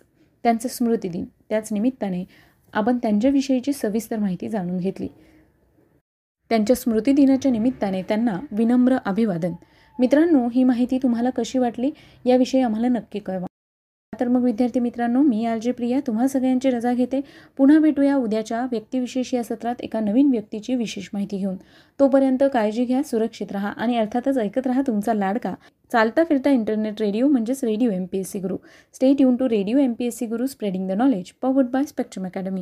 त्यांचं 0.43 0.69
स्मृतिदिन. 0.69 1.25
त्याच 1.49 1.73
निमित्ताने 1.73 2.25
आपण 2.73 2.99
त्यांच्याविषयीची 2.99 3.73
सविस्तर 3.73 4.19
माहिती 4.19 4.49
जाणून 4.49 4.77
घेतली. 4.77 5.09
त्यांच्या 6.53 6.77
स्मृतिदिनाच्या 6.77 7.53
निमित्ताने 7.53 8.03
त्यांना 8.03 8.38
विनम्र 8.51 8.97
अभिवादन. 9.05 9.53
मित्रांनो 9.99 10.49
ही 10.53 10.65
माहिती 10.65 10.99
तुम्हाला 10.99 11.31
कशी 11.31 11.59
वाटली? 11.59 11.91
याविषयी 12.25 12.61
आम्हाला 12.61 12.88
नक्की 12.88 13.19
कळवा. 13.19 13.47
तर 14.21 14.29
मग 14.29 14.43
विद्यार्थी 14.43 14.81
मित्रांनो 14.81 15.23
मी 15.23 15.45
आर 15.45 15.59
जे 15.59 15.73
प्रिया 15.73 16.01
तुम्हा 16.07 16.29
सगळ्यांची 16.29 16.71
रजा 16.71 16.95
घेते. 16.95 17.21
पुन्हा 17.57 17.79
भेटूया 17.79 18.17
उद्याच्या 18.17 18.61
व्यक्तिविशेष 18.71 19.35
या 19.35 19.43
सत्रात 19.45 19.75
एका 19.81 20.01
नवीन 20.01 20.31
व्यक्तीची 20.31 20.75
विशेष 20.75 21.09
माहिती 21.12 21.37
घेऊन. 21.37 21.57
तोपर्यंत 22.01 22.45
काळजी 22.53 22.85
घ्या 22.85 23.03
सुरक्षित 23.03 23.53
राहा 23.53 23.69
आणि 23.69 23.97
अर्थातच 23.97 24.38
ऐकत 24.38 24.67
राहा 24.67 24.83
तुमचा 24.87 25.15
लाडका. 25.15 25.55
चालता 25.93 26.25
फिरता 26.25 26.51
इंटरनेट 26.51 27.01
रेडिओ 27.01 27.29
म्हणजेच 27.29 27.65
radio 27.65 27.91
M 27.91 28.05
P 28.05 28.19
S 28.19 28.31
C 28.33 28.38
Guru. 28.38 28.57
Stay 28.95 29.21
युन 29.21 29.37
to 29.37 29.49
radio 29.49 29.79
M 29.79 29.93
P 29.93 30.07
S 30.07 30.19
C 30.19 30.27
Guru 30.27 30.47
spreading 30.47 30.88
the 30.88 30.93
knowledge 30.93 31.33
powered 31.43 31.67
by 31.67 31.83
spectrum 31.83 32.27
academy 32.27 32.61